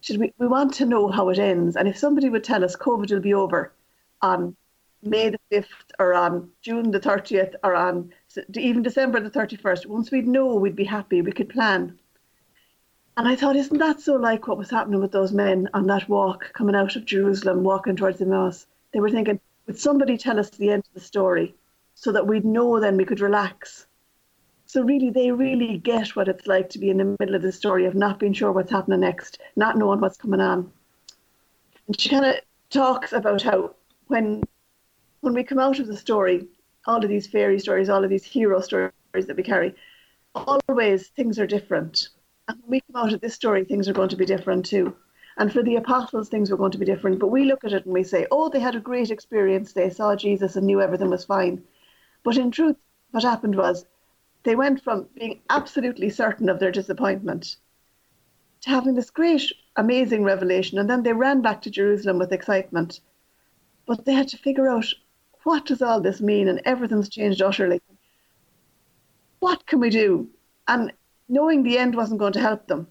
Should 0.00 0.18
we, 0.18 0.32
we 0.38 0.46
want 0.46 0.74
to 0.74 0.86
know 0.86 1.08
how 1.08 1.28
it 1.30 1.38
ends. 1.38 1.76
And 1.76 1.88
if 1.88 1.96
somebody 1.96 2.28
would 2.28 2.44
tell 2.44 2.64
us 2.64 2.76
COVID 2.76 3.10
will 3.10 3.20
be 3.20 3.34
over 3.34 3.72
on 4.20 4.56
May 5.02 5.30
the 5.30 5.38
5th 5.50 5.66
or 5.98 6.14
on 6.14 6.50
June 6.60 6.90
the 6.90 7.00
30th 7.00 7.54
or 7.64 7.74
on 7.74 8.12
even 8.54 8.82
December 8.82 9.20
the 9.20 9.30
31st, 9.30 9.86
once 9.86 10.10
we'd 10.10 10.28
know, 10.28 10.54
we'd 10.54 10.76
be 10.76 10.84
happy, 10.84 11.22
we 11.22 11.32
could 11.32 11.48
plan. 11.48 11.98
And 13.16 13.28
I 13.28 13.36
thought, 13.36 13.56
isn't 13.56 13.78
that 13.78 14.00
so 14.00 14.14
like 14.14 14.46
what 14.46 14.56
was 14.56 14.70
happening 14.70 15.00
with 15.00 15.12
those 15.12 15.32
men 15.32 15.68
on 15.74 15.86
that 15.88 16.08
walk 16.08 16.52
coming 16.54 16.74
out 16.74 16.96
of 16.96 17.04
Jerusalem, 17.04 17.62
walking 17.62 17.96
towards 17.96 18.18
the 18.18 18.24
Emmaus? 18.24 18.66
They 18.92 19.00
were 19.00 19.10
thinking, 19.10 19.40
would 19.66 19.78
somebody 19.78 20.16
tell 20.16 20.38
us 20.38 20.50
the 20.50 20.70
end 20.70 20.84
of 20.86 20.94
the 20.94 21.06
story 21.06 21.54
so 21.94 22.12
that 22.12 22.26
we'd 22.26 22.44
know 22.44 22.80
then 22.80 22.96
we 22.96 23.04
could 23.04 23.20
relax? 23.20 23.86
So 24.64 24.82
really, 24.82 25.10
they 25.10 25.30
really 25.30 25.76
get 25.76 26.16
what 26.16 26.28
it's 26.28 26.46
like 26.46 26.70
to 26.70 26.78
be 26.78 26.88
in 26.88 26.96
the 26.96 27.16
middle 27.20 27.34
of 27.34 27.42
the 27.42 27.52
story 27.52 27.84
of 27.84 27.94
not 27.94 28.18
being 28.18 28.32
sure 28.32 28.52
what's 28.52 28.70
happening 28.70 29.00
next, 29.00 29.38
not 29.56 29.76
knowing 29.76 30.00
what's 30.00 30.16
coming 30.16 30.40
on. 30.40 30.72
And 31.86 32.00
she 32.00 32.08
kind 32.08 32.24
of 32.24 32.36
talks 32.70 33.12
about 33.12 33.42
how 33.42 33.74
when 34.06 34.42
when 35.22 35.34
we 35.34 35.44
come 35.44 35.60
out 35.60 35.78
of 35.78 35.86
the 35.86 35.96
story, 35.96 36.46
all 36.86 37.02
of 37.02 37.08
these 37.08 37.28
fairy 37.28 37.58
stories, 37.58 37.88
all 37.88 38.02
of 38.02 38.10
these 38.10 38.24
hero 38.24 38.60
stories 38.60 38.92
that 39.14 39.36
we 39.36 39.42
carry, 39.42 39.74
always 40.34 41.08
things 41.08 41.38
are 41.38 41.46
different. 41.46 42.08
And 42.48 42.58
when 42.62 42.70
we 42.70 42.80
come 42.80 43.04
out 43.04 43.12
of 43.12 43.20
this 43.20 43.34
story, 43.34 43.64
things 43.64 43.88
are 43.88 43.92
going 43.92 44.08
to 44.08 44.16
be 44.16 44.26
different 44.26 44.66
too. 44.66 44.94
And 45.38 45.52
for 45.52 45.62
the 45.62 45.76
apostles, 45.76 46.28
things 46.28 46.50
were 46.50 46.56
going 46.56 46.72
to 46.72 46.78
be 46.78 46.84
different. 46.84 47.20
But 47.20 47.28
we 47.28 47.44
look 47.44 47.64
at 47.64 47.72
it 47.72 47.84
and 47.84 47.94
we 47.94 48.02
say, 48.02 48.26
oh, 48.32 48.48
they 48.48 48.58
had 48.58 48.74
a 48.74 48.80
great 48.80 49.10
experience. 49.10 49.72
They 49.72 49.90
saw 49.90 50.16
Jesus 50.16 50.56
and 50.56 50.66
knew 50.66 50.80
everything 50.80 51.08
was 51.08 51.24
fine. 51.24 51.62
But 52.24 52.36
in 52.36 52.50
truth, 52.50 52.76
what 53.12 53.22
happened 53.22 53.54
was 53.54 53.86
they 54.42 54.56
went 54.56 54.82
from 54.82 55.08
being 55.14 55.40
absolutely 55.50 56.10
certain 56.10 56.48
of 56.48 56.58
their 56.58 56.72
disappointment 56.72 57.56
to 58.62 58.70
having 58.70 58.96
this 58.96 59.10
great, 59.10 59.52
amazing 59.76 60.24
revelation. 60.24 60.78
And 60.78 60.90
then 60.90 61.04
they 61.04 61.12
ran 61.12 61.42
back 61.42 61.62
to 61.62 61.70
Jerusalem 61.70 62.18
with 62.18 62.32
excitement. 62.32 63.00
But 63.86 64.04
they 64.04 64.14
had 64.14 64.28
to 64.28 64.36
figure 64.36 64.68
out 64.68 64.86
what 65.44 65.66
does 65.66 65.82
all 65.82 66.00
this 66.00 66.20
mean? 66.20 66.48
And 66.48 66.60
everything's 66.64 67.08
changed 67.08 67.42
utterly. 67.42 67.80
What 69.40 69.66
can 69.66 69.80
we 69.80 69.90
do? 69.90 70.28
And 70.68 70.92
knowing 71.28 71.62
the 71.62 71.78
end 71.78 71.94
wasn't 71.94 72.20
going 72.20 72.32
to 72.34 72.40
help 72.40 72.66
them, 72.66 72.86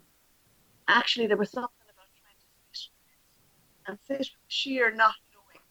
actually, 0.87 1.27
there 1.27 1.37
was 1.37 1.49
something 1.49 1.69
about 1.85 2.07
trying 2.19 2.35
to 2.37 2.79
sit 2.79 2.89
and 3.87 3.97
sit 4.07 4.17
with 4.19 4.49
sheer 4.49 4.91
not 4.91 5.13
knowing 5.33 5.63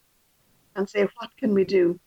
and 0.76 0.88
say, 0.88 1.08
what 1.18 1.36
can 1.36 1.52
we 1.52 1.64
do? 1.64 1.98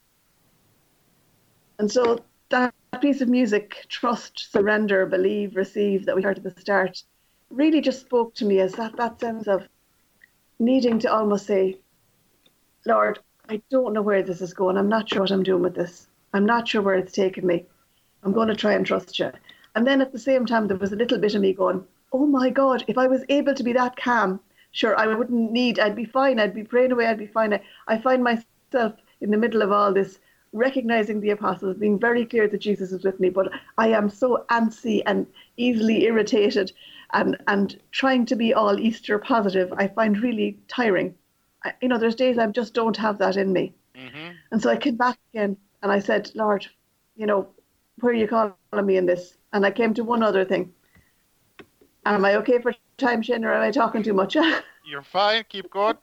And 1.79 1.91
so 1.91 2.23
that 2.49 2.73
piece 3.01 3.21
of 3.21 3.29
music, 3.29 3.85
trust, 3.89 4.51
surrender, 4.51 5.05
believe, 5.05 5.55
receive, 5.55 6.05
that 6.05 6.15
we 6.15 6.21
heard 6.21 6.37
at 6.37 6.43
the 6.43 6.61
start, 6.61 7.03
really 7.49 7.81
just 7.81 8.01
spoke 8.01 8.33
to 8.35 8.45
me 8.45 8.59
as 8.59 8.73
that, 8.73 8.95
that 8.97 9.19
sense 9.19 9.47
of 9.47 9.67
needing 10.59 10.99
to 10.99 11.11
almost 11.11 11.45
say, 11.45 11.79
Lord, 12.85 13.19
I 13.49 13.61
don't 13.69 13.91
know 13.91 14.01
where 14.01 14.23
this 14.23 14.41
is 14.41 14.53
going. 14.53 14.77
I'm 14.77 14.87
not 14.87 15.09
sure 15.09 15.19
what 15.19 15.31
I'm 15.31 15.43
doing 15.43 15.63
with 15.63 15.75
this. 15.75 16.07
I'm 16.33 16.45
not 16.45 16.65
sure 16.65 16.81
where 16.81 16.95
it's 16.95 17.11
taking 17.11 17.45
me. 17.45 17.65
I'm 18.23 18.31
going 18.31 18.47
to 18.47 18.55
try 18.55 18.71
and 18.73 18.85
trust 18.85 19.19
you. 19.19 19.31
And 19.75 19.85
then 19.85 19.99
at 19.99 20.13
the 20.13 20.19
same 20.19 20.45
time, 20.45 20.67
there 20.67 20.77
was 20.77 20.93
a 20.93 20.95
little 20.95 21.17
bit 21.17 21.35
of 21.35 21.41
me 21.41 21.51
going, 21.51 21.83
oh 22.13 22.25
my 22.25 22.49
God, 22.49 22.85
if 22.87 22.97
I 22.97 23.07
was 23.07 23.25
able 23.27 23.53
to 23.53 23.63
be 23.63 23.73
that 23.73 23.97
calm, 23.97 24.39
sure, 24.71 24.97
I 24.97 25.07
wouldn't 25.07 25.51
need, 25.51 25.77
I'd 25.77 25.95
be 25.95 26.05
fine. 26.05 26.39
I'd 26.39 26.55
be 26.55 26.63
praying 26.63 26.93
away, 26.93 27.07
I'd 27.07 27.19
be 27.19 27.27
fine. 27.27 27.53
I, 27.53 27.61
I 27.85 27.97
find 27.97 28.23
myself 28.23 28.93
in 29.19 29.29
the 29.29 29.37
middle 29.37 29.61
of 29.61 29.73
all 29.73 29.93
this, 29.93 30.19
recognizing 30.53 31.19
the 31.19 31.31
apostles, 31.31 31.77
being 31.77 31.99
very 31.99 32.25
clear 32.25 32.47
that 32.47 32.61
Jesus 32.61 32.93
is 32.93 33.03
with 33.03 33.19
me, 33.19 33.29
but 33.29 33.51
I 33.77 33.89
am 33.89 34.09
so 34.09 34.45
antsy 34.51 35.01
and 35.05 35.27
easily 35.57 36.05
irritated 36.05 36.71
and, 37.11 37.35
and 37.47 37.77
trying 37.91 38.25
to 38.27 38.37
be 38.37 38.53
all 38.53 38.79
Easter 38.79 39.19
positive, 39.19 39.73
I 39.75 39.89
find 39.89 40.21
really 40.21 40.59
tiring. 40.69 41.15
I, 41.63 41.73
you 41.81 41.87
know, 41.87 41.97
there's 41.97 42.15
days 42.15 42.37
I 42.37 42.47
just 42.47 42.73
don't 42.73 42.97
have 42.97 43.17
that 43.19 43.37
in 43.37 43.53
me. 43.53 43.73
hmm 43.95 44.31
And 44.51 44.61
so 44.61 44.69
I 44.69 44.77
came 44.77 44.95
back 44.95 45.17
again 45.33 45.57
and 45.81 45.91
I 45.91 45.99
said, 45.99 46.31
Lord, 46.35 46.67
you 47.15 47.25
know, 47.25 47.47
where 47.99 48.11
are 48.11 48.15
you 48.15 48.27
calling 48.27 48.53
me 48.85 48.97
in 48.97 49.05
this? 49.05 49.37
And 49.53 49.65
I 49.65 49.71
came 49.71 49.93
to 49.93 50.03
one 50.03 50.23
other 50.23 50.45
thing. 50.45 50.73
Am 52.05 52.25
I 52.25 52.35
okay 52.35 52.59
for 52.59 52.73
time, 52.97 53.21
Shane, 53.21 53.45
or 53.45 53.53
am 53.53 53.61
I 53.61 53.71
talking 53.71 54.03
too 54.03 54.13
much? 54.13 54.35
You're 54.85 55.01
fine. 55.01 55.45
Keep 55.47 55.69
going. 55.71 55.97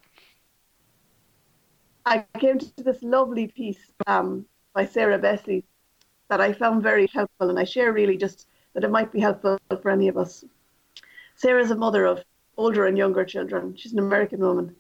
I 2.07 2.25
came 2.39 2.59
to 2.59 2.83
this 2.83 3.03
lovely 3.03 3.49
piece 3.49 3.93
um, 4.07 4.47
by 4.73 4.87
Sarah 4.87 5.19
Bessey 5.19 5.65
that 6.29 6.41
I 6.41 6.53
found 6.53 6.83
very 6.83 7.07
helpful, 7.13 7.51
and 7.51 7.59
I 7.59 7.65
share 7.65 7.93
really 7.93 8.17
just 8.17 8.49
that 8.73 8.85
it 8.85 8.91
might 8.91 9.13
be 9.13 9.21
helpful 9.21 9.59
for 9.83 9.91
any 9.91 10.09
of 10.09 10.17
us. 10.17 10.45
Sarah's 11.35 11.71
a 11.71 11.77
mother 11.77 12.07
of 12.07 12.25
older 12.57 12.87
and 12.87 12.97
younger 12.97 13.25
children. 13.25 13.77
She's 13.77 13.93
an 13.93 13.99
American 13.99 14.41
woman. 14.41 14.77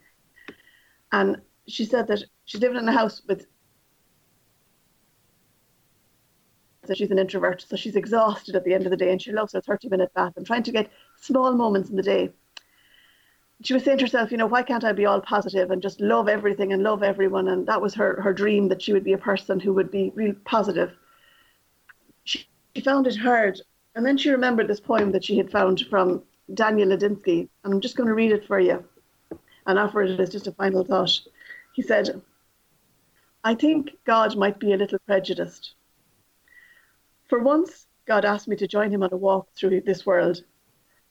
And 1.12 1.40
she 1.66 1.84
said 1.84 2.06
that 2.08 2.22
she's 2.44 2.60
living 2.60 2.78
in 2.78 2.88
a 2.88 2.92
house 2.92 3.22
with 3.26 3.46
so 6.86 6.94
she's 6.94 7.10
an 7.12 7.18
introvert, 7.20 7.64
so 7.68 7.76
she's 7.76 7.94
exhausted 7.94 8.56
at 8.56 8.64
the 8.64 8.74
end 8.74 8.84
of 8.84 8.90
the 8.90 8.96
day 8.96 9.12
and 9.12 9.22
she 9.22 9.30
loves 9.30 9.52
her 9.52 9.60
30 9.60 9.88
minute 9.90 10.12
bath 10.14 10.32
and 10.36 10.44
trying 10.44 10.64
to 10.64 10.72
get 10.72 10.90
small 11.20 11.54
moments 11.54 11.88
in 11.88 11.94
the 11.94 12.02
day. 12.02 12.32
She 13.62 13.74
was 13.74 13.84
saying 13.84 13.98
to 13.98 14.04
herself, 14.04 14.32
you 14.32 14.38
know, 14.38 14.46
why 14.46 14.64
can't 14.64 14.82
I 14.82 14.92
be 14.92 15.06
all 15.06 15.20
positive 15.20 15.70
and 15.70 15.82
just 15.82 16.00
love 16.00 16.28
everything 16.28 16.72
and 16.72 16.82
love 16.82 17.04
everyone? 17.04 17.46
And 17.46 17.66
that 17.68 17.80
was 17.80 17.94
her, 17.94 18.20
her 18.22 18.32
dream 18.32 18.68
that 18.68 18.82
she 18.82 18.92
would 18.92 19.04
be 19.04 19.12
a 19.12 19.18
person 19.18 19.60
who 19.60 19.74
would 19.74 19.90
be 19.90 20.10
real 20.16 20.34
positive. 20.44 20.90
She, 22.24 22.48
she 22.74 22.82
found 22.82 23.06
it 23.06 23.16
hard. 23.16 23.60
And 23.94 24.04
then 24.04 24.16
she 24.16 24.30
remembered 24.30 24.66
this 24.66 24.80
poem 24.80 25.12
that 25.12 25.24
she 25.24 25.36
had 25.36 25.50
found 25.50 25.84
from 25.90 26.24
Daniel 26.54 26.88
Ladinsky. 26.88 27.48
And 27.62 27.74
I'm 27.74 27.80
just 27.80 27.96
going 27.96 28.08
to 28.08 28.14
read 28.14 28.32
it 28.32 28.46
for 28.46 28.58
you 28.58 28.84
and 29.66 29.78
offer 29.78 30.02
it 30.02 30.18
as 30.18 30.30
just 30.30 30.46
a 30.46 30.52
final 30.52 30.84
thought. 30.84 31.18
He 31.72 31.82
said, 31.82 32.20
I 33.42 33.54
think 33.54 33.90
God 34.04 34.36
might 34.36 34.58
be 34.58 34.72
a 34.72 34.76
little 34.76 34.98
prejudiced. 35.06 35.74
For 37.28 37.38
once, 37.38 37.86
God 38.06 38.24
asked 38.24 38.48
me 38.48 38.56
to 38.56 38.66
join 38.66 38.90
him 38.90 39.02
on 39.02 39.12
a 39.12 39.16
walk 39.16 39.48
through 39.54 39.82
this 39.82 40.04
world, 40.04 40.42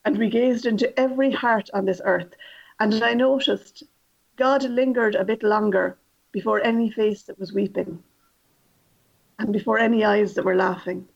and 0.06 0.18
we 0.18 0.30
gazed 0.30 0.66
into 0.66 1.00
every 1.00 1.32
heart 1.32 1.70
on 1.74 1.86
this 1.86 2.02
earth, 2.04 2.34
and 2.80 3.04
I 3.04 3.14
noticed 3.14 3.84
God 4.36 4.64
lingered 4.64 5.16
a 5.16 5.24
bit 5.24 5.44
longer 5.44 5.98
before 6.32 6.62
any 6.62 6.92
face 6.92 7.24
that 7.24 7.40
was 7.40 7.54
weeping, 7.54 8.04
and 9.40 9.54
before 9.54 9.80
any 9.80 10.04
eyes 10.04 10.34
that 10.34 10.46
were 10.46 10.56
laughing. 10.56 11.08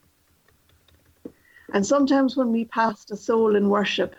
And 1.74 1.86
sometimes 1.86 2.38
when 2.38 2.52
we 2.52 2.66
passed 2.66 3.12
a 3.12 3.18
soul 3.18 3.56
in 3.56 3.70
worship, 3.70 4.16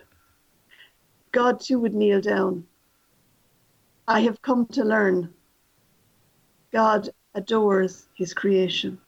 God 1.32 1.60
too 1.60 1.78
would 1.80 1.94
kneel 1.94 2.20
down. 2.20 2.66
I 4.06 4.20
have 4.20 4.42
come 4.42 4.66
to 4.66 4.84
learn 4.84 5.32
God 6.72 7.08
adores 7.34 8.06
his 8.14 8.34
creation. 8.34 9.00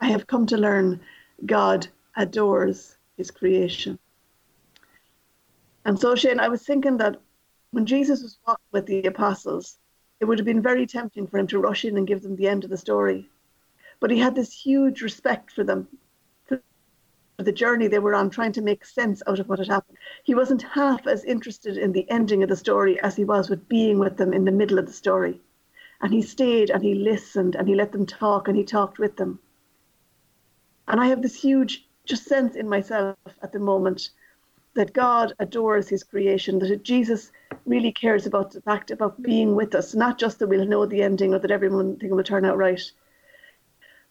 I 0.00 0.06
have 0.06 0.26
come 0.26 0.46
to 0.46 0.56
learn 0.56 1.00
God 1.44 1.86
adores 2.16 2.96
his 3.18 3.30
creation. 3.30 3.98
And 5.84 5.98
so, 6.00 6.14
Shane, 6.14 6.40
I 6.40 6.48
was 6.48 6.62
thinking 6.62 6.96
that 6.96 7.20
when 7.72 7.84
Jesus 7.84 8.22
was 8.22 8.38
walking 8.46 8.64
with 8.72 8.86
the 8.86 9.02
apostles, 9.02 9.78
it 10.20 10.24
would 10.24 10.38
have 10.38 10.46
been 10.46 10.62
very 10.62 10.86
tempting 10.86 11.26
for 11.26 11.36
him 11.36 11.46
to 11.48 11.58
rush 11.58 11.84
in 11.84 11.98
and 11.98 12.06
give 12.06 12.22
them 12.22 12.36
the 12.36 12.48
end 12.48 12.64
of 12.64 12.70
the 12.70 12.78
story. 12.78 13.28
But 14.00 14.10
he 14.10 14.18
had 14.18 14.34
this 14.34 14.52
huge 14.52 15.02
respect 15.02 15.52
for 15.52 15.64
them, 15.64 15.86
the 17.38 17.52
journey 17.52 17.86
they 17.86 17.98
were 17.98 18.14
on, 18.14 18.30
trying 18.30 18.52
to 18.52 18.62
make 18.62 18.84
sense 18.84 19.22
out 19.26 19.38
of 19.38 19.48
what 19.48 19.58
had 19.58 19.68
happened. 19.68 19.98
He 20.24 20.34
wasn't 20.34 20.62
half 20.62 21.06
as 21.06 21.24
interested 21.24 21.76
in 21.76 21.92
the 21.92 22.08
ending 22.10 22.42
of 22.42 22.48
the 22.48 22.56
story 22.56 22.98
as 23.00 23.16
he 23.16 23.24
was 23.24 23.50
with 23.50 23.68
being 23.68 23.98
with 23.98 24.16
them 24.16 24.32
in 24.32 24.44
the 24.44 24.52
middle 24.52 24.78
of 24.78 24.86
the 24.86 24.92
story. 24.92 25.40
And 26.00 26.12
he 26.12 26.22
stayed 26.22 26.70
and 26.70 26.82
he 26.82 26.94
listened 26.94 27.54
and 27.54 27.68
he 27.68 27.74
let 27.74 27.92
them 27.92 28.06
talk 28.06 28.48
and 28.48 28.56
he 28.56 28.64
talked 28.64 28.98
with 28.98 29.16
them. 29.16 29.38
And 30.88 31.00
I 31.00 31.06
have 31.06 31.22
this 31.22 31.34
huge 31.34 31.86
just 32.04 32.24
sense 32.24 32.54
in 32.54 32.68
myself 32.68 33.16
at 33.42 33.52
the 33.52 33.58
moment 33.58 34.10
that 34.74 34.92
God 34.92 35.32
adores 35.38 35.88
his 35.88 36.04
creation, 36.04 36.58
that 36.60 36.84
Jesus 36.84 37.32
really 37.64 37.92
cares 37.92 38.26
about 38.26 38.52
the 38.52 38.60
fact 38.60 38.90
about 38.90 39.20
being 39.22 39.54
with 39.54 39.74
us, 39.74 39.94
not 39.94 40.18
just 40.18 40.38
that 40.38 40.46
we'll 40.46 40.66
know 40.66 40.86
the 40.86 41.02
ending 41.02 41.34
or 41.34 41.38
that 41.38 41.50
everyone 41.50 41.96
thing 41.96 42.14
will 42.14 42.22
turn 42.22 42.44
out 42.44 42.58
right, 42.58 42.80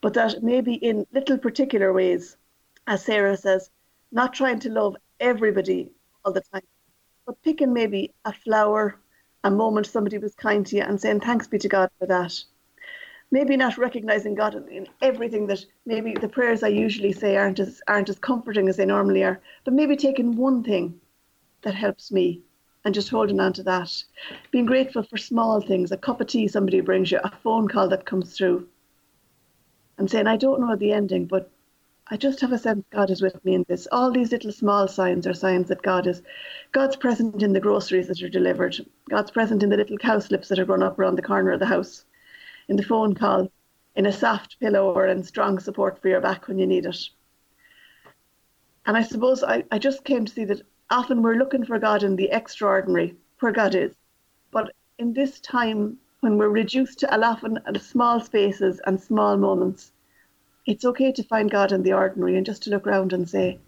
but 0.02 0.14
that 0.16 0.44
maybe 0.44 0.74
in 0.74 1.06
little 1.14 1.38
particular 1.38 1.94
ways, 1.94 2.36
as 2.88 3.04
Sarah 3.04 3.38
says, 3.38 3.70
not 4.12 4.34
trying 4.34 4.60
to 4.60 4.70
love 4.70 4.96
everybody 5.20 5.90
all 6.24 6.32
the 6.32 6.42
time, 6.42 6.64
but 7.26 7.42
picking 7.42 7.74
maybe 7.74 8.14
a 8.26 8.34
flower, 8.34 9.00
a 9.44 9.52
moment 9.52 9.88
somebody 9.88 10.18
was 10.18 10.36
kind 10.36 10.66
to 10.68 10.76
you 10.78 10.82
and 10.84 11.00
saying 11.00 11.20
thanks 11.20 11.48
be 11.48 11.58
to 11.60 11.68
God 11.68 11.90
for 12.00 12.08
that 12.08 12.44
maybe 13.32 13.58
not 13.58 13.78
recognizing 13.78 14.36
God 14.36 14.56
in, 14.56 14.68
in 14.70 14.88
everything 15.02 15.48
that 15.48 15.66
maybe 15.86 16.14
the 16.14 16.30
prayers 16.30 16.64
I 16.64 16.70
usually 16.70 17.12
say 17.12 17.36
aren't 17.36 17.60
as 17.60 17.82
aren't 17.88 18.10
as 18.10 18.20
comforting 18.20 18.70
as 18.70 18.78
they 18.78 18.86
normally 18.86 19.24
are, 19.24 19.42
but 19.64 19.74
maybe 19.74 19.96
taking 19.96 20.36
one 20.36 20.64
thing 20.64 21.00
that 21.64 21.76
helps 21.76 22.12
me 22.12 22.42
and 22.84 22.94
just 22.94 23.10
holding 23.10 23.40
on 23.40 23.52
to 23.54 23.64
that. 23.64 23.92
Being 24.52 24.66
grateful 24.66 25.04
for 25.04 25.18
small 25.18 25.60
things, 25.60 25.92
a 25.92 25.98
cup 25.98 26.22
of 26.22 26.28
tea 26.28 26.48
somebody 26.48 26.82
brings 26.82 27.12
you, 27.12 27.20
a 27.24 27.32
phone 27.44 27.68
call 27.68 27.90
that 27.90 28.06
comes 28.06 28.38
through. 28.38 28.68
And 29.98 30.10
saying, 30.10 30.28
I 30.28 30.38
don't 30.38 30.62
know 30.62 30.76
the 30.76 30.92
ending, 30.92 31.26
but 31.26 31.50
I 32.08 32.18
just 32.18 32.40
have 32.42 32.52
a 32.52 32.60
sense 32.60 32.86
God 32.92 33.10
is 33.10 33.24
with 33.24 33.44
me 33.44 33.56
in 33.56 33.66
this. 33.68 33.88
All 33.92 34.12
these 34.12 34.32
little 34.32 34.52
small 34.52 34.88
signs 34.88 35.26
are 35.26 35.34
signs 35.34 35.70
that 35.70 35.82
God 35.82 36.06
is 36.06 36.22
God's 36.72 36.96
present 36.96 37.42
in 37.42 37.54
the 37.54 37.60
groceries 37.60 38.08
that 38.10 38.22
are 38.22 38.30
delivered. 38.30 38.76
God's 39.10 39.32
present 39.32 39.64
in 39.64 39.70
the 39.70 39.78
little 39.78 39.98
cowslips 39.98 40.50
that 40.50 40.60
are 40.60 40.66
grown 40.66 40.84
up 40.84 41.00
around 41.00 41.16
the 41.16 41.24
corner 41.24 41.52
of 41.52 41.60
the 41.60 41.66
house, 41.66 42.06
in 42.68 42.76
the 42.76 42.84
phone 42.84 43.16
call, 43.16 43.52
in 43.96 44.06
a 44.06 44.12
soft 44.12 44.60
pillow 44.60 44.94
or 44.94 45.08
in 45.08 45.24
strong 45.24 45.58
support 45.58 46.00
for 46.00 46.10
your 46.10 46.22
back 46.22 46.48
when 46.48 46.60
you 46.60 46.68
need 46.68 46.86
it. 46.86 47.10
And 48.86 48.96
I 48.96 49.02
suppose 49.02 49.44
I, 49.44 49.64
I 49.72 49.80
just 49.80 50.04
came 50.04 50.26
to 50.26 50.32
see 50.32 50.46
that 50.46 50.62
often 50.92 51.24
we're 51.24 51.38
looking 51.38 51.66
for 51.66 51.80
God 51.80 52.04
in 52.04 52.16
the 52.16 52.30
extraordinary, 52.30 53.16
where 53.40 53.52
God 53.52 53.74
is. 53.74 53.96
But 54.52 54.76
in 55.00 55.14
this 55.14 55.40
time 55.40 55.98
when 56.20 56.38
we're 56.38 56.50
reduced 56.50 57.00
to 57.00 57.20
often 57.20 57.60
small 57.80 58.20
spaces 58.20 58.80
and 58.86 59.02
small 59.02 59.38
moments, 59.38 59.92
it's 60.66 60.86
okay 60.86 61.12
to 61.12 61.24
find 61.24 61.50
God 61.50 61.72
in 61.72 61.84
the 61.84 61.94
ordinary 61.94 62.38
and 62.38 62.46
just 62.46 62.64
to 62.64 62.70
look 62.70 62.88
around 62.88 63.14
and 63.14 63.30
say, 63.30 63.60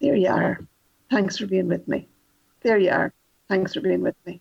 There 0.00 0.16
you 0.16 0.28
are. 0.28 0.66
Thanks 1.10 1.38
for 1.38 1.46
being 1.46 1.68
with 1.68 1.86
me. 1.86 2.08
There 2.62 2.78
you 2.78 2.90
are. 2.90 3.12
Thanks 3.48 3.74
for 3.74 3.80
being 3.80 4.00
with 4.00 4.16
me. 4.26 4.40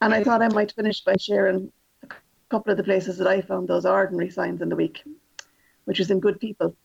And 0.00 0.14
I 0.14 0.22
thought 0.22 0.42
I 0.42 0.48
might 0.48 0.72
finish 0.72 1.00
by 1.00 1.16
sharing 1.18 1.72
a 2.02 2.08
couple 2.50 2.70
of 2.70 2.76
the 2.76 2.84
places 2.84 3.18
that 3.18 3.26
I 3.26 3.40
found 3.40 3.68
those 3.68 3.86
ordinary 3.86 4.30
signs 4.30 4.62
in 4.62 4.68
the 4.68 4.76
week, 4.76 5.02
which 5.86 6.00
is 6.00 6.10
in 6.10 6.20
good 6.20 6.38
people, 6.38 6.76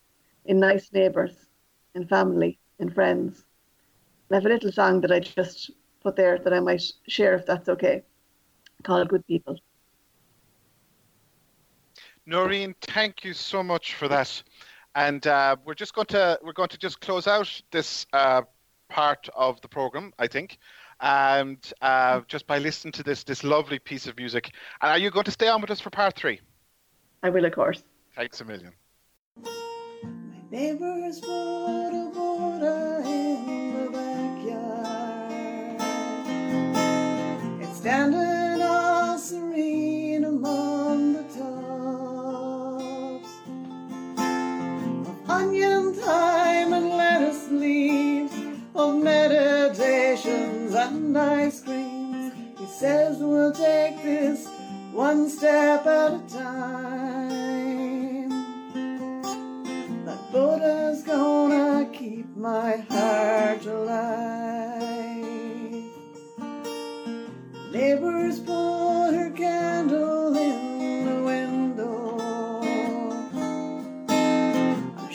in 0.46 0.60
nice 0.60 0.92
neighbours, 0.92 1.34
in 1.94 2.08
family, 2.08 2.60
in 2.80 2.90
friends. 2.90 3.44
I 4.32 4.36
have 4.36 4.46
a 4.46 4.50
little 4.50 4.72
song 4.72 5.02
that 5.02 5.12
I 5.12 5.20
just 5.20 5.72
put 6.02 6.16
there 6.16 6.40
that 6.40 6.54
I 6.54 6.60
might 6.60 6.84
share 7.08 7.36
if 7.36 7.46
that's 7.46 7.70
okay, 7.70 8.04
called 8.84 9.10
Good 9.10 9.26
People. 9.28 9.60
Noreen, 12.30 12.76
thank 12.82 13.24
you 13.24 13.34
so 13.34 13.64
much 13.64 13.96
for 13.96 14.08
that. 14.08 14.44
And 14.94 15.26
uh, 15.26 15.56
we're 15.66 15.74
just 15.74 15.96
going 15.96 16.08
to 16.08 16.40
we're 16.44 16.54
going 16.54 16.70
to 16.70 16.78
just 16.78 17.02
close 17.02 17.28
out 17.28 17.50
this 17.72 18.06
uh, 18.14 18.44
part 18.88 19.28
of 19.36 19.60
the 19.62 19.68
program, 19.68 20.14
I 20.20 20.28
think, 20.28 20.60
and 21.02 21.58
uh, 21.82 22.22
just 22.28 22.46
by 22.46 22.60
listening 22.60 22.92
to 22.94 23.04
this 23.04 23.24
this 23.24 23.44
lovely 23.44 23.80
piece 23.80 24.06
of 24.06 24.16
music. 24.16 24.52
And 24.82 24.92
are 24.92 24.98
you 24.98 25.10
going 25.10 25.26
to 25.26 25.32
stay 25.32 25.48
on 25.48 25.60
with 25.60 25.72
us 25.72 25.80
for 25.80 25.90
part 25.90 26.16
three? 26.16 26.40
I 27.24 27.30
will, 27.30 27.46
of 27.46 27.54
course. 27.54 27.84
Thanks 28.16 28.42
a 28.42 28.46
million. 28.46 28.74
My 29.44 30.12
neighbors 30.52 31.20
put 31.20 31.99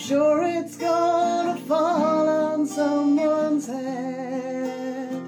sure 0.06 0.42
it's 0.42 0.76
gonna 0.76 1.56
fall 1.60 2.28
on 2.28 2.66
someone's 2.66 3.66
head. 3.66 5.22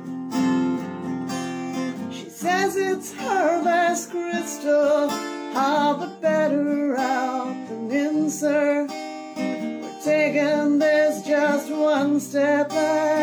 She 2.13 2.29
says 2.29 2.77
it's 2.77 3.15
her 3.15 3.65
best 3.65 4.11
crystal. 4.11 5.09
How 5.55 5.95
the 5.95 6.09
better 6.21 6.95
out 6.99 7.57
than 7.69 7.91
in, 7.91 8.29
sir. 8.29 8.87
We're 8.87 10.01
taking 10.05 10.79
this 10.79 11.27
just 11.27 11.71
one 11.71 12.21
step 12.21 12.71
at 12.73 13.16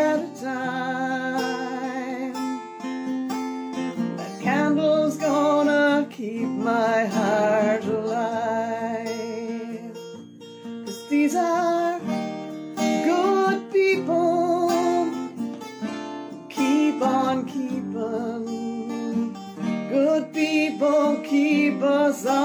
keep 22.14 22.43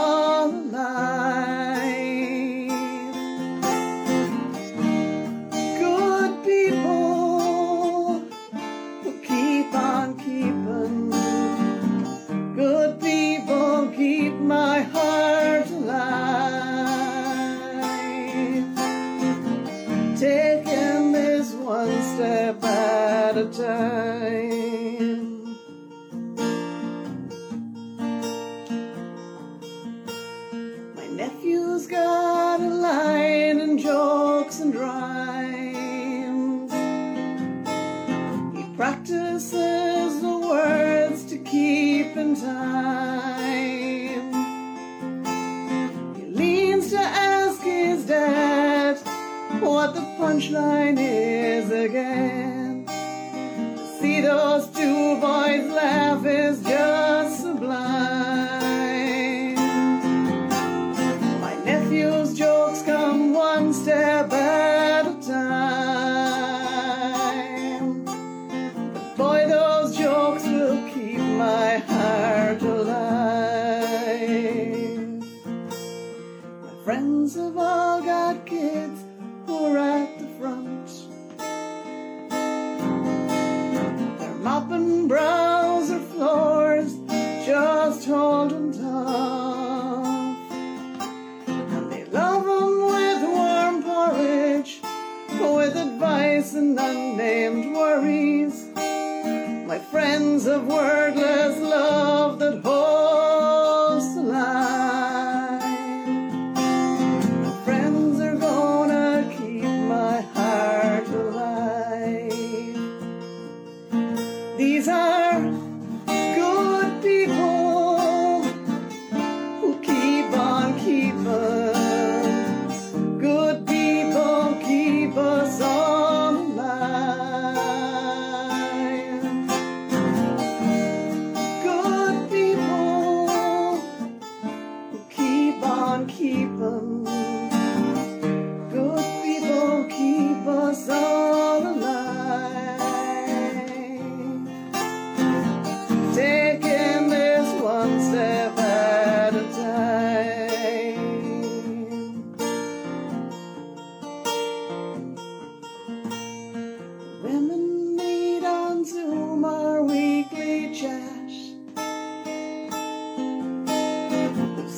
of 100.48 100.66
wordless 100.66 101.67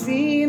see 0.01 0.40